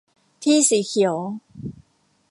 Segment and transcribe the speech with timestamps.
[0.43, 1.15] ที่สีเขียว